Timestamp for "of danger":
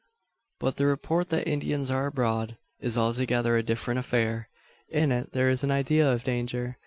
6.11-6.79